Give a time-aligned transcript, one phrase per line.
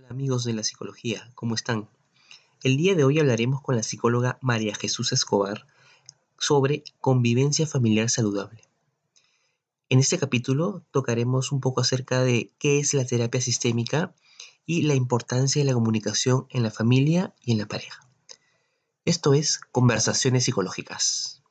[0.00, 1.86] Hola amigos de la psicología, ¿cómo están?
[2.62, 5.66] El día de hoy hablaremos con la psicóloga María Jesús Escobar
[6.38, 8.62] sobre convivencia familiar saludable.
[9.90, 14.14] En este capítulo tocaremos un poco acerca de qué es la terapia sistémica
[14.64, 18.00] y la importancia de la comunicación en la familia y en la pareja.
[19.04, 21.42] Esto es Conversaciones Psicológicas.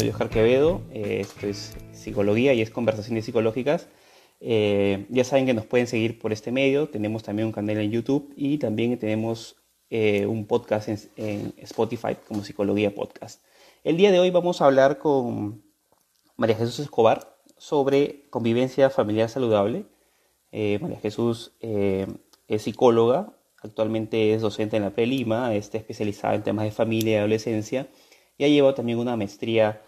[0.00, 3.86] Soy Oscar Quevedo, eh, esto es Psicología y es Conversaciones Psicológicas.
[4.40, 7.90] Eh, ya saben que nos pueden seguir por este medio, tenemos también un canal en
[7.90, 9.56] YouTube y también tenemos
[9.90, 13.42] eh, un podcast en, Spotify como Psicología Podcast.
[13.84, 15.62] El día de hoy vamos a hablar con
[16.38, 19.84] María Jesús Escobar sobre convivencia familiar saludable.
[20.50, 26.70] María Jesús es psicóloga, actualmente es docente en la Pre-Lima, está especializada en temas de
[26.70, 27.86] familia y adolescencia
[28.38, 29.82] y ha llevado también una maestría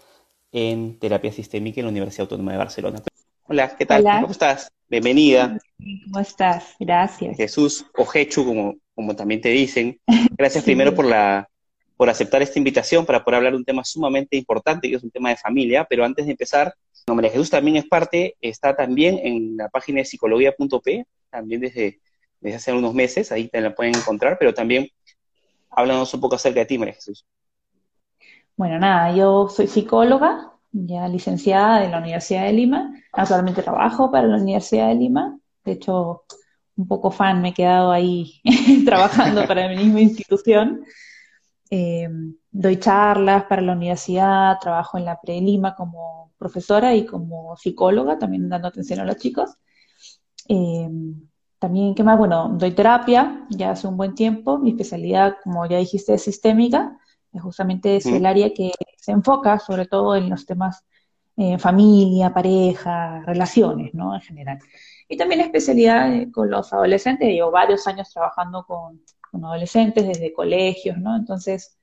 [0.53, 3.01] en terapia sistémica en la Universidad Autónoma de Barcelona.
[3.47, 4.03] Hola, ¿qué tal?
[4.03, 4.71] ¿Cómo estás?
[4.87, 5.57] Bienvenida.
[6.05, 6.75] ¿Cómo estás?
[6.79, 7.35] Gracias.
[7.35, 9.99] Jesús Ojechu, como, como también te dicen.
[10.37, 11.49] Gracias primero por, la,
[11.97, 15.09] por aceptar esta invitación para poder hablar de un tema sumamente importante, que es un
[15.09, 15.85] tema de familia.
[15.89, 16.73] Pero antes de empezar,
[17.07, 21.99] María Jesús también es parte, está también en la página de psicología.p, también desde,
[22.39, 24.87] desde hace unos meses, ahí te la pueden encontrar, pero también
[25.71, 27.25] háblanos un poco acerca de ti, María Jesús.
[28.55, 32.93] Bueno, nada, yo soy psicóloga, ya licenciada de la Universidad de Lima.
[33.11, 35.39] Actualmente trabajo para la Universidad de Lima.
[35.65, 36.23] De hecho,
[36.75, 38.41] un poco fan, me he quedado ahí
[38.85, 40.83] trabajando para la misma institución.
[41.71, 42.07] Eh,
[42.51, 48.49] doy charlas para la universidad, trabajo en la Pre-Lima como profesora y como psicóloga, también
[48.49, 49.49] dando atención a los chicos.
[50.47, 50.89] Eh,
[51.57, 52.19] también, ¿qué más?
[52.19, 54.59] Bueno, doy terapia ya hace un buen tiempo.
[54.59, 56.99] Mi especialidad, como ya dijiste, es sistémica
[57.39, 60.83] justamente es el área que se enfoca sobre todo en los temas
[61.35, 64.13] eh, familia, pareja, relaciones, ¿no?
[64.13, 64.59] En general.
[65.09, 69.01] Y también especialidad eh, con los adolescentes, llevo varios años trabajando con,
[69.43, 71.15] adolescentes desde colegios, ¿no?
[71.15, 71.75] Entonces,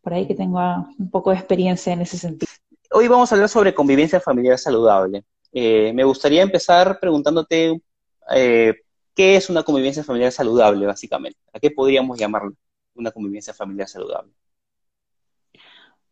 [0.00, 0.58] por ahí que tengo
[0.98, 2.50] un poco de experiencia en ese sentido.
[2.90, 5.24] Hoy vamos a hablar sobre convivencia familiar saludable.
[5.52, 7.80] Eh, me gustaría empezar preguntándote
[8.28, 11.38] qué es una convivencia familiar saludable, básicamente.
[11.52, 12.52] ¿A qué podríamos llamarlo
[12.96, 14.32] una convivencia familiar saludable?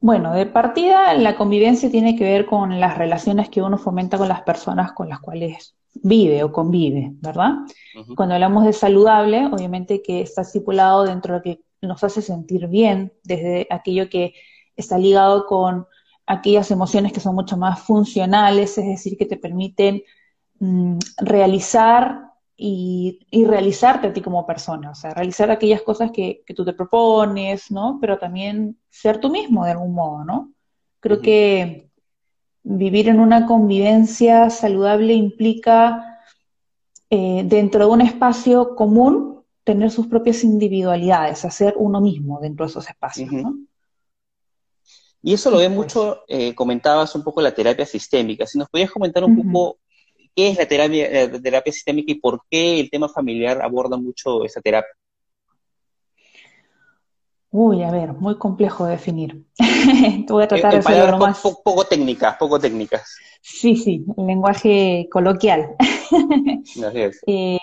[0.05, 4.29] Bueno, de partida la convivencia tiene que ver con las relaciones que uno fomenta con
[4.29, 7.53] las personas con las cuales vive o convive, ¿verdad?
[8.15, 12.69] Cuando hablamos de saludable, obviamente que está estipulado dentro de lo que nos hace sentir
[12.69, 14.35] bien, desde aquello que
[14.77, 15.87] está ligado con
[16.27, 20.03] aquellas emociones que son mucho más funcionales, es decir, que te permiten
[20.59, 26.65] mm, realizar y, realizarte a ti como persona, o sea, realizar aquellas cosas que, tú
[26.65, 27.99] te propones, ¿no?
[28.01, 30.53] Pero también ser tú mismo de algún modo, ¿no?
[31.01, 31.91] Creo que
[32.63, 36.21] vivir en una convivencia saludable implica
[37.11, 42.71] eh, dentro de un espacio común tener sus propias individualidades, hacer uno mismo dentro de
[42.71, 43.57] esos espacios, ¿no?
[45.23, 48.47] Y eso lo ve mucho, eh, comentabas un poco la terapia sistémica.
[48.47, 49.79] Si nos podías comentar un poco
[50.34, 54.61] qué es la terapia, terapia sistémica y por qué el tema familiar aborda mucho esa
[54.61, 54.93] terapia.
[57.56, 59.44] Uy, a ver, muy complejo de definir.
[60.28, 61.41] voy a tratar de hacerlo más...
[61.41, 63.17] Poco, técnicas, poco técnicas.
[63.41, 65.77] Sí, sí, el lenguaje coloquial.
[66.61, 67.61] Así eh,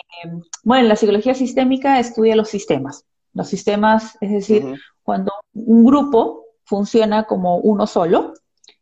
[0.64, 3.04] bueno, la psicología sistémica estudia los sistemas.
[3.34, 8.34] Los sistemas, es decir, cuando un grupo funciona como uno solo,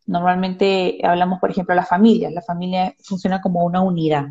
[0.09, 2.31] Normalmente hablamos, por ejemplo, de la familia.
[2.31, 4.25] La familia funciona como una unidad.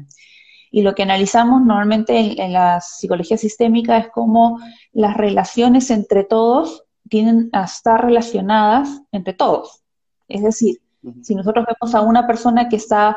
[0.73, 4.59] Y lo que analizamos normalmente en, la psicología sistémica es cómo
[4.93, 9.85] las relaciones entre todos tienen a estar relacionadas entre todos.
[10.27, 10.83] Es decir,
[11.23, 13.17] si nosotros vemos a una persona que está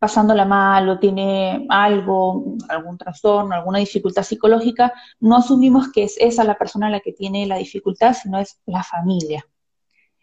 [0.00, 6.42] pasándola mal o tiene algo, algún trastorno, alguna dificultad psicológica, no asumimos que es esa
[6.42, 9.46] la persona la que tiene la dificultad, sino es la familia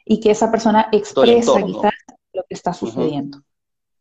[0.10, 1.94] y que esa persona expresa quizás
[2.34, 3.44] lo que está sucediendo.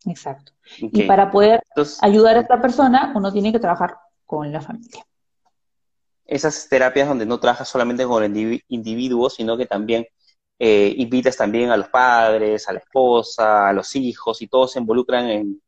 [0.07, 0.53] Exacto.
[0.81, 1.63] Y para poder
[2.01, 5.05] ayudar a esta persona, uno tiene que trabajar con la familia.
[6.25, 10.07] Esas terapias donde no trabajas solamente con el individuo, sino que también
[10.59, 14.79] eh, invitas también a los padres, a la esposa, a los hijos, y todos se
[14.79, 15.63] involucran en,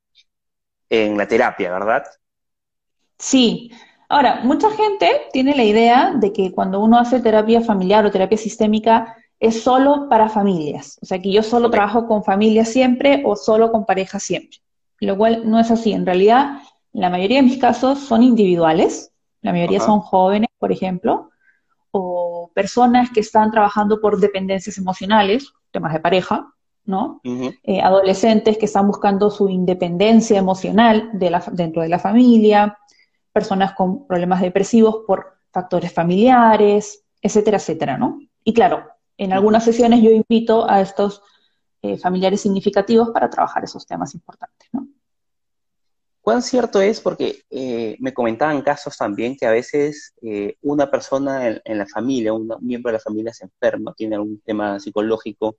[0.88, 2.04] en la terapia, ¿verdad?
[3.18, 3.70] Sí.
[4.08, 8.38] Ahora, mucha gente tiene la idea de que cuando uno hace terapia familiar o terapia
[8.38, 10.98] sistémica, es solo para familias.
[11.02, 14.58] O sea, que yo solo trabajo con familias siempre o solo con parejas siempre.
[15.00, 15.92] Lo cual no es así.
[15.92, 16.58] En realidad,
[16.92, 19.12] la mayoría de mis casos son individuales.
[19.40, 21.30] La mayoría son jóvenes, por ejemplo,
[21.90, 26.52] o personas que están trabajando por dependencias emocionales, temas de pareja,
[26.84, 27.22] ¿no?
[27.24, 32.76] Eh, adolescentes que están buscando su independencia emocional dentro de la familia,
[33.32, 38.18] personas con problemas depresivos por factores familiares, etcétera, etcétera, ¿no?
[38.44, 38.84] Y claro,
[39.22, 41.22] en algunas sesiones yo invito a estos
[41.82, 44.88] eh, familiares significativos para trabajar esos temas importantes, ¿no?
[46.22, 47.00] ¿Cuán cierto es?
[47.00, 50.14] Porque eh, me comentaban casos también que a veces
[50.60, 54.78] una persona en, la familia, un miembro de la familia se enferma, tiene algún tema
[54.78, 55.56] psicológico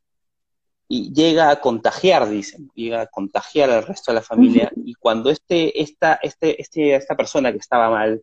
[0.87, 5.29] y llega a contagiar, dicen, llega a contagiar al resto de la familia, y cuando
[5.29, 8.21] este, esta, este, este, esta persona que estaba mal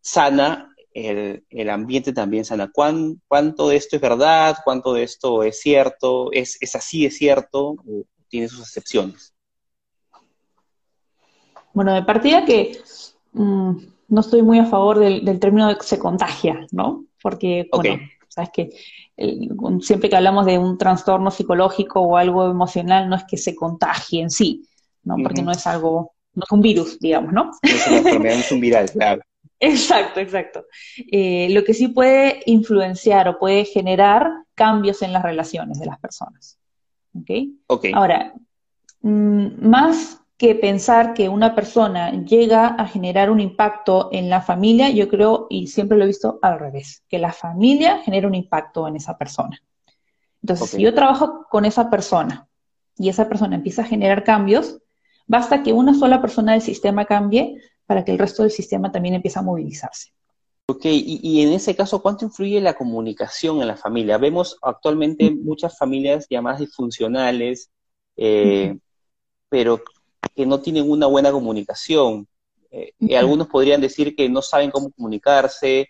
[0.00, 2.70] sana, el, ambiente también sana.
[2.72, 4.56] ¿Cuánto de esto es verdad?
[4.64, 6.30] ¿Cuánto de esto es cierto?
[6.32, 7.70] ¿Es, es así, es cierto?
[7.70, 9.34] ¿O tiene sus excepciones?
[11.72, 12.78] Bueno, de partida que
[13.32, 13.76] mm,
[14.08, 17.04] no estoy muy a favor del, término de que se contagia, ¿no?
[17.22, 18.70] Porque, bueno, sabes que
[19.80, 24.22] siempre que hablamos de un trastorno psicológico o algo emocional, no es que se contagie
[24.22, 24.66] en sí,
[25.04, 25.16] ¿no?
[25.22, 27.50] Porque no es algo, no es un virus, digamos, ¿no?
[27.62, 29.22] es una enfermedad, es un viral, claro.
[29.60, 30.64] Exacto, exacto.
[31.12, 35.98] Eh, lo que sí puede influenciar o puede generar cambios en las relaciones de las
[36.00, 36.58] personas.
[37.14, 37.30] ¿Ok?
[37.66, 37.92] okay.
[37.94, 38.32] Ahora,
[39.02, 44.88] mm, más que pensar que una persona llega a generar un impacto en la familia,
[44.88, 48.88] yo creo, y siempre lo he visto al revés, que la familia genera un impacto
[48.88, 49.62] en esa persona.
[50.42, 52.48] Entonces, si yo trabajo con esa persona
[52.96, 54.80] y esa persona empieza a generar cambios,
[55.26, 57.60] basta que una sola persona del sistema cambie
[57.90, 60.12] para que el resto del sistema también empiece a movilizarse.
[60.66, 64.16] Ok, y, en ese caso, ¿cuánto influye la comunicación en la familia?
[64.16, 67.68] Vemos actualmente muchas familias llamadas disfuncionales,
[68.16, 68.78] eh,
[69.48, 69.82] pero
[70.36, 72.28] que no tienen una buena comunicación.
[72.70, 75.88] Eh, y algunos podrían decir que no saben cómo comunicarse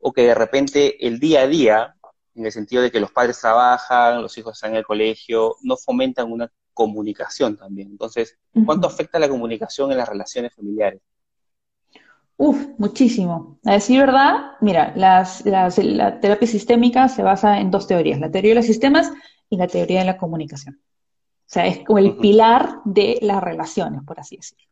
[0.00, 1.94] o que de repente el día a día,
[2.34, 5.76] en el sentido de que los padres trabajan, los hijos están en el colegio, no
[5.76, 7.88] fomentan una comunicación también.
[7.90, 11.02] Entonces, ¿cuánto afecta la comunicación en las relaciones familiares?
[12.36, 13.58] Uf, muchísimo.
[13.64, 18.50] A decir verdad, mira, las, la terapia sistémica se basa en dos teorías, la teoría
[18.50, 19.10] de los sistemas
[19.48, 20.76] y la teoría de la comunicación.
[20.76, 24.64] O sea, es como el pilar de las relaciones, por así decirlo.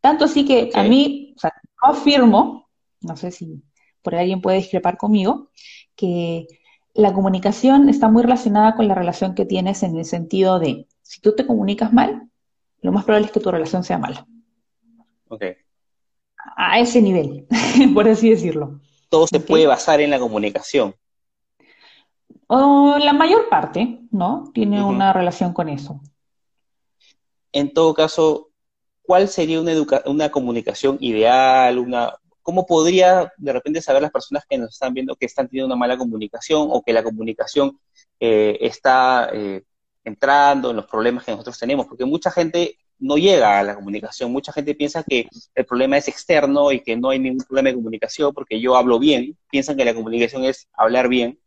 [0.00, 1.52] Tanto así que a mí, o sea,
[1.82, 2.68] afirmo,
[3.00, 3.62] no sé si
[4.02, 5.50] por ahí alguien puede discrepar conmigo,
[5.96, 6.46] que
[6.94, 11.20] la comunicación está muy relacionada con la relación que tienes en el sentido de, si
[11.20, 12.28] tú te comunicas mal,
[12.82, 14.26] lo más probable es que tu relación sea mala.
[15.28, 15.44] Ok.
[16.56, 17.46] A ese nivel,
[17.94, 18.80] por así decirlo.
[19.08, 20.94] Todo se puede basar en la comunicación.
[22.46, 24.50] O la mayor parte, ¿no?
[24.52, 26.00] Tiene una relación con eso.
[27.52, 28.50] En todo caso,
[29.02, 29.72] ¿cuál sería una,
[30.06, 31.78] una comunicación ideal?
[31.78, 35.66] Una, ¿Cómo podría de repente saber las personas que nos están viendo que están teniendo
[35.66, 37.78] una mala comunicación o que la comunicación
[38.18, 39.62] eh, está eh,
[40.04, 41.86] entrando en los problemas que nosotros tenemos?
[41.86, 44.30] Porque mucha gente no llega a la comunicación.
[44.30, 47.76] Mucha gente piensa que el problema es externo y que no hay ningún problema de
[47.76, 49.36] comunicación porque yo hablo bien.
[49.50, 51.38] Piensan que la comunicación es hablar bien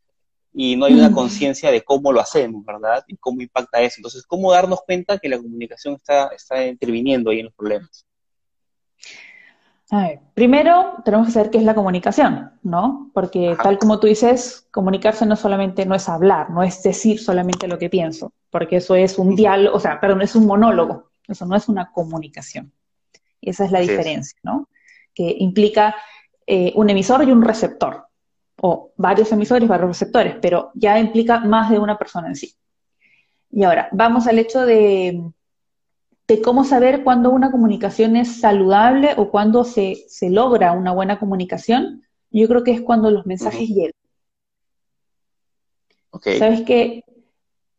[0.54, 3.04] y no hay una conciencia de cómo lo hacemos, ¿verdad?
[3.08, 3.96] Y cómo impacta eso.
[3.98, 8.06] Entonces, ¿cómo darnos cuenta que la comunicación está, está interviniendo ahí en los problemas?
[9.90, 13.12] A ver, primero tenemos que saber qué es la comunicación, ¿no?
[13.14, 17.68] Porque tal como tú dices, comunicarse no solamente no es hablar, no es decir solamente
[17.68, 21.46] lo que pienso, porque eso es un diálogo, o sea, perdón, es un monólogo, eso
[21.46, 22.72] no es una comunicación.
[23.40, 24.70] Y esa es la diferencia, ¿no?
[25.14, 25.96] Que implica
[26.48, 28.08] eh, un emisor y un receptor
[28.62, 32.54] o varios emisores, varios receptores, pero ya implica más de una persona en sí.
[33.52, 35.22] Y ahora, vamos al hecho de,
[36.28, 42.04] de cómo saber cuándo una comunicación es saludable o cuándo se, logra una buena comunicación.
[42.32, 43.92] Yo creo que es cuando los mensajes llegan.
[46.40, 47.04] ¿Sabes qué?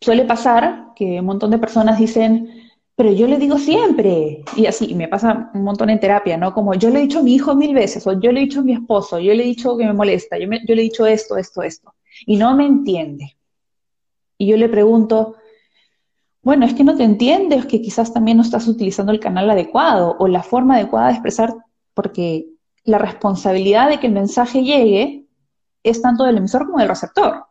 [0.01, 2.64] Suele pasar que un montón de personas dicen,
[2.97, 6.55] pero yo le digo siempre, y así, me pasa un montón en terapia, ¿no?
[6.55, 8.61] Como yo le he dicho a mi hijo mil veces, o yo le he dicho
[8.61, 11.37] a mi esposo, yo le he dicho que me molesta, yo, le he dicho esto,
[11.37, 13.37] esto, esto, y no me entiende.
[14.39, 15.37] Y yo le pregunto,
[16.43, 19.51] bueno, es que no te entiende, es que quizás también no estás utilizando el canal
[19.51, 21.53] adecuado o la forma adecuada de expresar,
[21.95, 22.47] porque
[22.85, 25.27] la responsabilidad de que el mensaje llegue
[25.83, 27.45] es tanto del emisor como del receptor.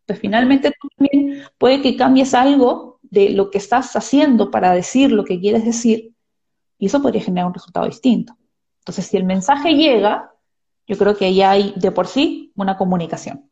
[0.00, 5.24] Entonces, finalmente también puede que cambies algo de lo que estás haciendo para decir lo
[5.24, 6.12] que quieres decir,
[6.78, 8.36] y eso podría generar un resultado distinto.
[8.80, 10.34] Entonces, si el mensaje llega,
[10.86, 13.50] yo creo que ya hay de por sí una comunicación.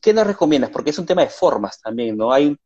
[0.00, 0.70] ¿qué nos recomiendas?
[0.70, 2.32] Porque es un tema de formas también, ¿no?
[2.32, 2.56] Hay,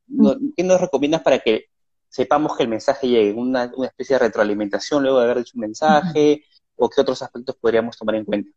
[0.57, 1.67] ¿Qué nos recomiendas para que
[2.09, 3.33] sepamos que el mensaje llegue?
[3.33, 6.45] ¿Una, especie de retroalimentación luego de haber dicho un mensaje?
[6.77, 8.51] ¿O qué otros aspectos podríamos tomar en cuenta?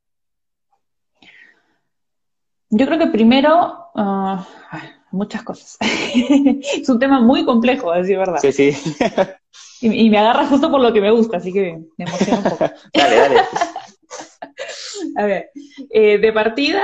[2.69, 4.47] Yo creo que primero, ah,
[5.13, 5.77] muchas cosas.
[5.81, 8.39] es un tema muy complejo, a decir verdad.
[8.41, 8.73] Sí, sí.
[9.81, 12.65] y, me agarra justo por lo que me gusta, así que me emociona un poco.
[12.93, 13.35] dale, dale.
[15.17, 15.51] a ver,
[15.89, 16.83] eh, de partida,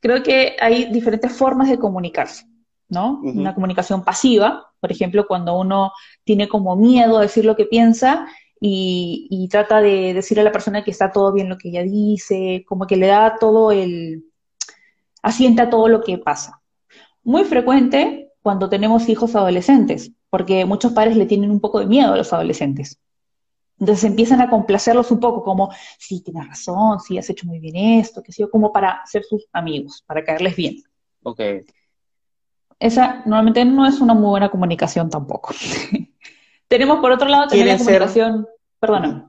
[0.00, 2.46] creo que hay diferentes formas de comunicarse,
[2.88, 3.20] ¿no?
[3.22, 8.26] Una comunicación pasiva, por ejemplo, cuando uno tiene como miedo a decir lo que piensa
[8.60, 11.82] y, y trata de decir a la persona que está todo bien lo que ella
[11.82, 14.24] dice, como que le da todo el
[15.22, 16.60] asienta todo lo que pasa.
[17.24, 22.12] Muy frecuente cuando tenemos hijos adolescentes, porque muchos padres le tienen un poco de miedo
[22.12, 23.00] a los adolescentes.
[23.80, 27.76] Entonces empiezan a complacerlos un poco, como, sí, tienes razón, sí, has hecho muy bien
[27.76, 30.76] esto, que sé como para ser sus amigos, para caerles bien.
[31.22, 31.40] Ok.
[32.78, 35.54] Esa normalmente no es una muy buena comunicación tampoco.
[36.68, 38.46] Tenemos por otro lado también la comunicación,
[38.78, 39.24] perdóname.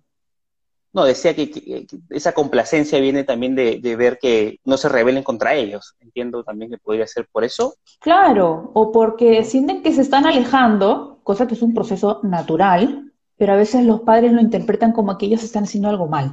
[0.95, 5.93] No, decía que, esa complacencia viene también de, ver que no se rebelen contra ellos.
[5.99, 7.75] Entiendo también que podría ser por eso.
[7.99, 13.51] Claro, o porque sienten que se están alejando, cosa que es un proceso natural, pero
[13.51, 16.31] a veces los padres lo interpretan como que ellos están haciendo algo mal.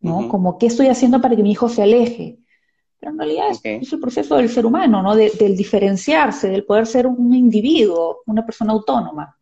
[0.00, 0.28] ¿no?
[0.28, 2.40] Como, ¿qué estoy haciendo para que mi hijo se aleje?
[2.98, 5.14] Pero en realidad es, el proceso del ser humano, ¿no?
[5.14, 9.38] del diferenciarse, del poder ser un individuo, una persona autónoma.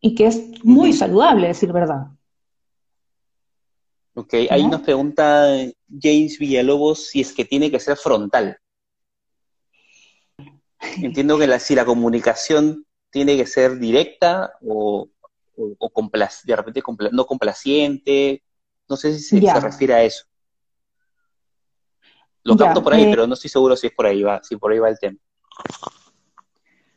[0.00, 2.08] Y que es muy saludable, decir verdad.
[4.14, 5.46] Ok, ahí nos pregunta
[5.88, 8.58] James Villalobos si es que tiene que ser frontal.
[10.96, 15.08] Entiendo que la, si la comunicación tiene que ser directa o,
[15.56, 18.42] de repente no complaciente.
[18.88, 20.24] No sé si se, refiere a eso.
[22.42, 24.56] Lo capto por ahí, eh, pero no estoy seguro si es por ahí va, si
[24.56, 25.18] por ahí va el tema.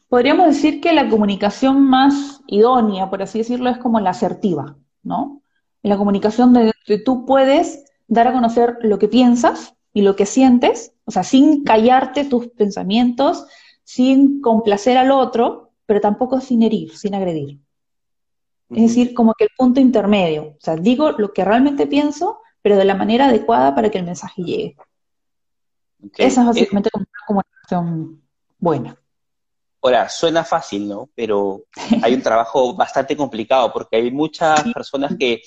[0.08, 5.43] Podríamos decir que la comunicación más idónea, por así decirlo, es como la asertiva, ¿no?
[5.84, 6.74] En la comunicación de,
[7.06, 11.64] tú puedes dar a conocer lo que piensas y lo que sientes, o sea, sin
[11.64, 13.46] callarte tus pensamientos,
[13.84, 17.60] sin complacer al otro, pero tampoco sin herir, sin agredir.
[18.70, 20.44] Es decir, como que el punto intermedio.
[20.44, 24.06] O sea, digo lo que realmente pienso, pero de la manera adecuada para que el
[24.06, 24.78] mensaje llegue.
[26.18, 28.22] Esa es básicamente una comunicación
[28.58, 28.98] buena.
[29.82, 31.10] Ahora, suena fácil, ¿no?
[31.14, 31.66] Pero
[32.02, 35.42] hay un trabajo bastante complicado porque hay muchas personas que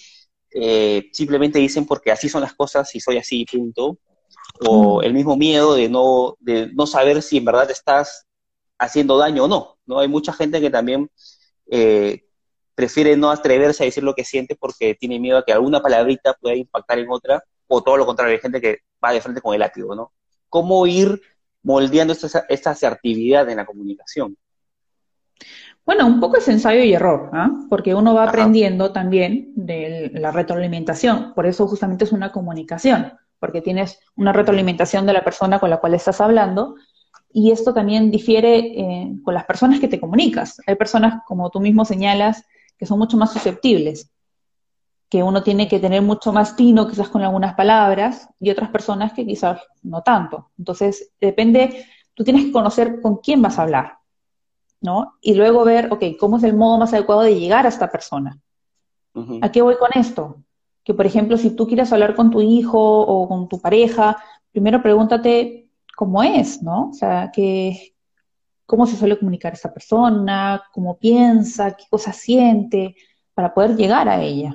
[0.58, 3.98] eh, simplemente dicen porque así son las cosas y soy así, punto.
[4.66, 8.26] O el mismo miedo de no, de no saber si en verdad estás
[8.78, 9.76] haciendo daño o no.
[9.84, 10.00] ¿no?
[10.00, 11.10] Hay mucha gente que también
[11.70, 12.24] eh,
[12.74, 16.32] prefiere no atreverse a decir lo que siente porque tiene miedo a que alguna palabrita
[16.34, 19.52] pueda impactar en otra, o todo lo contrario, hay gente que va de frente con
[19.52, 20.12] el látigo, ¿no?
[20.48, 21.20] ¿Cómo ir
[21.62, 24.38] moldeando esta, esta asertividad en la comunicación?
[25.86, 27.48] Bueno, un poco es ensayo y error, ¿ah?
[27.70, 31.32] porque uno va aprendiendo también de la retroalimentación.
[31.32, 35.76] Por eso justamente es una comunicación, porque tienes una retroalimentación de la persona con la
[35.76, 36.74] cual estás hablando
[37.32, 40.60] y esto también difiere eh, con las personas que te comunicas.
[40.66, 42.44] Hay personas, como tú mismo señalas,
[42.76, 44.10] que son mucho más susceptibles,
[45.08, 49.12] que uno tiene que tener mucho más tino quizás con algunas palabras y otras personas
[49.12, 50.50] que quizás no tanto.
[50.58, 53.98] Entonces, depende, tú tienes que conocer con quién vas a hablar
[54.80, 55.14] ¿no?
[55.20, 58.38] Y luego ver, ok, ¿cómo es el modo más adecuado de llegar a esta persona?
[59.40, 60.42] ¿A qué voy con esto?
[60.84, 64.82] Que, por ejemplo, si tú quieres hablar con tu hijo o con tu pareja, primero
[64.82, 66.90] pregúntate cómo es, ¿no?
[66.90, 67.94] O sea, que,
[68.66, 72.94] cómo se suele comunicar esa persona, cómo piensa, qué cosas siente,
[73.32, 74.54] para poder llegar a ella.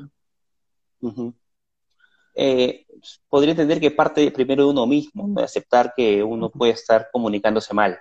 [2.36, 2.86] Eh,
[3.28, 7.74] podría entender que parte primero de uno mismo, de aceptar que uno puede estar comunicándose
[7.74, 8.00] mal.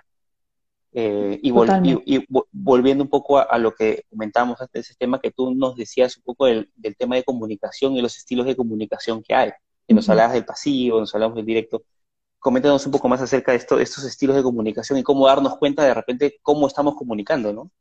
[0.93, 1.51] Eh, y,
[2.51, 6.17] volviendo un poco a, lo que comentábamos antes de ese tema, que tú nos decías
[6.17, 9.51] un poco del, tema de comunicación y los estilos de comunicación que hay.
[9.87, 11.83] Que nos hablabas del pasivo, nos hablamos del directo.
[12.39, 15.83] Coméntanos un poco más acerca de esto, estos estilos de comunicación y cómo darnos cuenta
[15.83, 17.71] de repente cómo estamos comunicando, ¿no?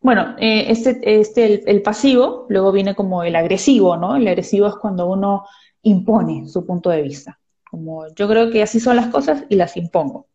[0.00, 4.16] Bueno, eh, este, este el, pasivo, luego viene como el agresivo, ¿no?
[4.16, 5.46] El agresivo es cuando uno
[5.82, 7.40] impone su punto de vista.
[7.70, 10.26] Como yo creo que así son las cosas y las impongo.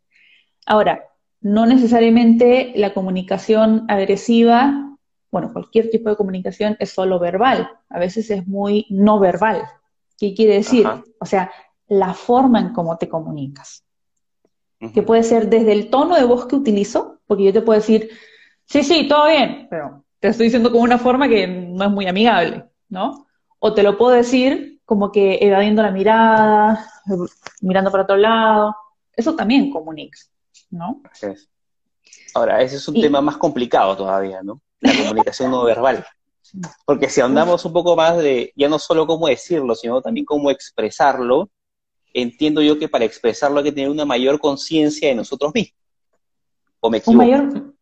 [0.65, 1.05] Ahora,
[1.41, 4.97] no necesariamente la comunicación agresiva,
[5.31, 9.61] bueno, cualquier tipo de comunicación es solo verbal, a veces es muy no verbal.
[10.17, 10.85] ¿Qué quiere decir?
[11.19, 11.51] O sea,
[11.87, 13.83] la forma en cómo te comunicas.
[14.93, 18.09] Que puede ser desde el tono de voz que utilizo, porque yo te puedo decir,
[18.65, 22.07] sí, sí, todo bien, pero te estoy diciendo con una forma que no es muy
[22.07, 23.27] amigable, ¿no?
[23.59, 26.85] O te lo puedo decir como que evadiendo la mirada,
[27.61, 28.75] mirando para otro lado,
[29.13, 30.17] eso también comunica,
[30.69, 31.01] ¿no?
[32.33, 34.61] Ahora, ese es un tema más complicado todavía, ¿no?
[34.79, 36.05] La comunicación no verbal.
[36.85, 40.49] Porque si andamos un poco más de, ya no solo cómo decirlo, sino también cómo
[40.49, 41.49] expresarlo,
[42.13, 45.79] entiendo yo que para expresarlo hay que tener una mayor conciencia de nosotros mismos.
[46.79, 47.73] ¿O me Un mayor,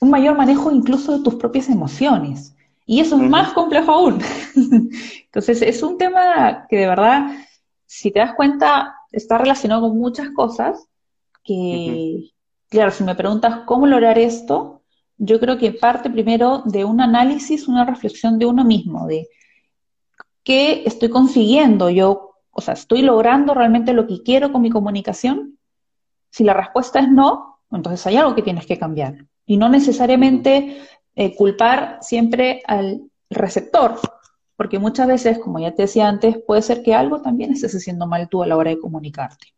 [0.00, 2.54] un mayor manejo incluso de tus propias emociones.
[2.86, 4.22] Y eso es más complejo aún.
[5.24, 7.26] Entonces, es un tema que de verdad,
[7.84, 10.88] si te das cuenta, está relacionado con muchas cosas
[11.46, 12.30] que,
[12.68, 14.82] claro, si me preguntas cómo lograr esto,
[15.18, 19.28] yo creo que parte primero de un análisis, una reflexión de uno mismo, de
[20.42, 25.58] qué estoy consiguiendo yo, o sea, estoy logrando realmente lo que quiero con mi comunicación.
[26.30, 29.26] Si la respuesta es no, entonces hay algo que tienes que cambiar.
[29.46, 30.82] Y no necesariamente
[31.14, 33.98] eh, culpar siempre al receptor,
[34.56, 38.06] porque muchas veces, como ya te decía antes, puede ser que algo también estés haciendo
[38.06, 39.55] mal tú a la hora de comunicarte.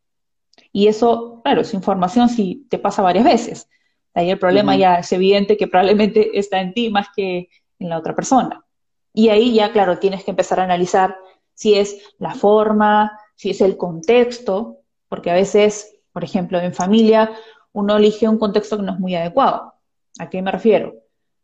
[0.73, 3.69] Y eso, claro, es información si te pasa varias veces.
[4.15, 7.49] Ahí el problema ya es evidente que probablemente está en ti más que
[7.79, 8.65] en la otra persona.
[9.13, 11.17] Y ahí ya, claro, tienes que empezar a analizar
[11.55, 17.33] si es la forma, si es el contexto, porque a veces, por ejemplo, en familia,
[17.73, 19.75] uno elige un contexto que no es muy adecuado.
[20.19, 20.95] ¿A qué me refiero?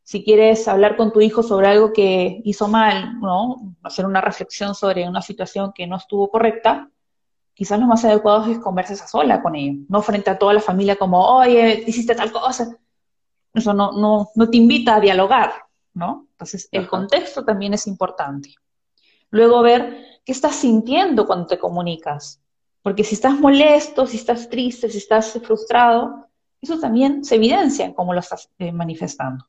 [0.03, 3.75] Si quieres hablar con tu hijo sobre algo que hizo mal, ¿no?
[3.83, 6.91] Hacer una reflexión sobre una situación que no estuvo correcta,
[7.55, 10.61] quizás lo más adecuado es conversar a sola con ellos, no frente a toda la
[10.61, 12.77] familia como, oye, hiciste tal cosa.
[13.55, 15.53] Eso no, no, no te invita a dialogar,
[15.95, 16.27] ¿no?
[16.33, 18.55] Entonces, el contexto también es importante.
[19.31, 22.41] Luego ver qué estás sintiendo cuando te comunicas.
[22.83, 26.29] Porque si estás molesto, si estás triste, si estás frustrado,
[26.61, 29.47] eso también se evidencia en cómo lo estás eh, manifestando.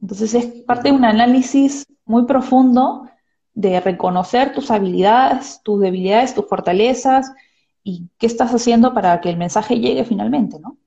[0.00, 3.09] Entonces es parte de un análisis muy profundo
[3.60, 7.32] de reconocer tus habilidades, tus debilidades, tus fortalezas
[7.84, 10.78] y qué estás haciendo para que el mensaje llegue finalmente, ¿no?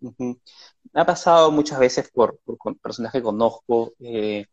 [0.00, 2.38] Me ha pasado muchas veces por,
[2.80, 4.46] personas que conozco eh,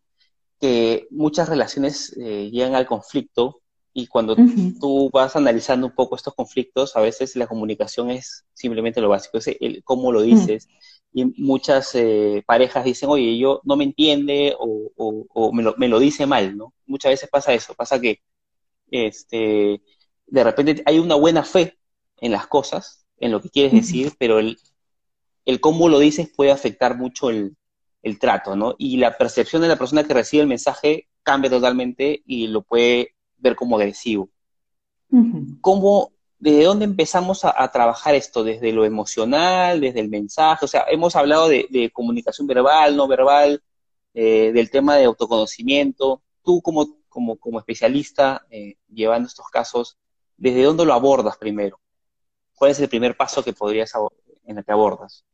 [0.59, 3.61] que muchas relaciones eh, llegan al conflicto
[3.93, 4.35] y cuando
[4.79, 9.37] tú vas analizando un poco estos conflictos, a veces la comunicación es simplemente lo básico,
[9.37, 10.67] es el cómo lo dices,
[11.17, 15.97] y muchas eh, parejas dicen, oye, yo no me entiende o, me, lo, me, lo,
[15.97, 16.73] dice mal, ¿no?
[16.85, 18.19] Muchas veces pasa eso, pasa que
[18.91, 19.81] este,
[20.27, 21.77] de repente hay una buena fe
[22.19, 24.57] en las cosas, en lo que quieres decir, pero el,
[25.45, 27.55] el cómo lo dices puede afectar mucho el,
[28.03, 28.75] el trato, ¿no?
[28.77, 33.15] Y la percepción de la persona que recibe el mensaje cambia totalmente y lo puede
[33.37, 34.29] ver como agresivo.
[35.61, 38.43] ¿Cómo ¿desde dónde empezamos a, trabajar esto?
[38.43, 40.65] ¿Desde lo emocional, desde el mensaje?
[40.65, 43.61] O sea, hemos hablado de, comunicación verbal, no verbal,
[44.13, 46.21] eh, del tema de autoconocimiento.
[46.43, 49.97] Tú como, como, como especialista eh, llevando estos casos,
[50.37, 51.79] ¿desde dónde lo abordas primero?
[52.55, 53.91] ¿Cuál es el primer paso que podrías
[54.45, 55.25] en el que abordas?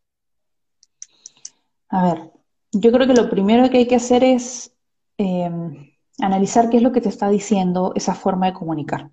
[1.90, 2.32] A ver,
[2.72, 4.74] yo creo que lo primero que hay que hacer es
[5.18, 9.12] em, analizar qué es lo que te está diciendo esa forma de comunicar.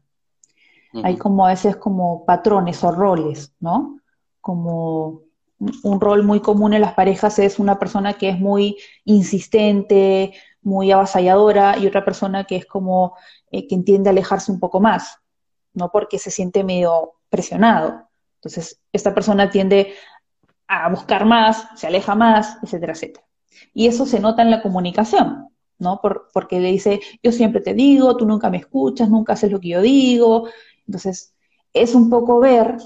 [1.03, 4.01] Hay como a veces como patrones o roles, ¿no?
[4.41, 5.23] Como
[5.83, 10.93] un rol muy común en las parejas es una persona que es muy insistente, muy
[10.93, 13.17] avasalladora, y otra persona que es como
[13.51, 15.19] eh, que entiende alejarse un poco más,
[15.75, 15.91] ¿no?
[15.91, 18.09] Porque se siente medio presionado.
[18.37, 19.95] Entonces, esta persona tiende
[20.69, 23.27] a buscar más, se aleja más, etcétera, etcétera.
[23.75, 25.49] Y eso se nota en la comunicación,
[25.79, 26.01] ¿no?
[26.33, 29.69] porque le dice, yo siempre te digo, tú nunca me escuchas, nunca haces lo que
[29.69, 30.49] yo digo,
[30.89, 31.35] entonces,
[31.73, 32.77] es un poco ver,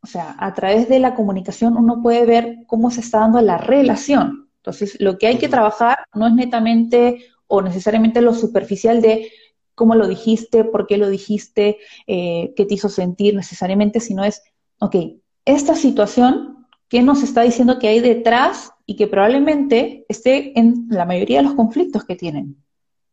[0.00, 3.58] o sea, a través de la comunicación uno puede ver cómo se está dando la
[3.58, 4.50] relación.
[4.58, 9.30] Entonces, lo que hay que trabajar no es netamente o necesariamente lo superficial de
[9.74, 14.42] cómo lo dijiste, por qué lo dijiste, eh, qué te hizo sentir necesariamente, sino es,
[14.78, 14.96] ok,
[15.44, 21.04] esta situación, ¿qué nos está diciendo que hay detrás y que probablemente esté en la
[21.04, 22.56] mayoría de los conflictos que tienen?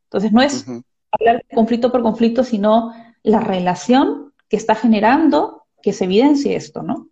[0.05, 0.65] Entonces, no es
[1.11, 4.22] hablar de conflicto por conflicto, sino la relación
[4.53, 7.09] que está generando que se evidencie esto, ¿no?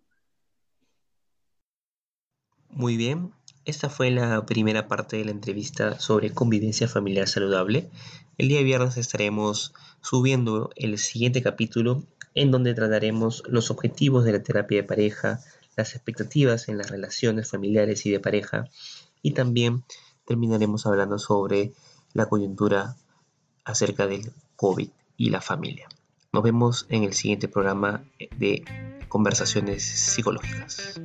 [2.68, 3.32] Muy bien,
[3.64, 7.90] esta fue la primera parte de la entrevista sobre convivencia familiar saludable.
[8.38, 14.44] El día viernes estaremos subiendo el siguiente capítulo en donde trataremos los objetivos de la
[14.44, 15.40] terapia de pareja,
[15.76, 18.68] las expectativas en las relaciones familiares y de pareja
[19.20, 19.82] y también
[20.26, 21.72] terminaremos hablando sobre
[22.12, 22.94] la coyuntura
[23.64, 25.88] acerca del COVID y la familia.
[26.34, 28.04] Nos vemos en el siguiente programa
[28.38, 28.64] de
[29.10, 30.98] Conversaciones Psicológicas.